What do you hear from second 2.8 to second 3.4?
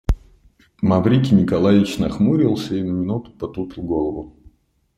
на минуту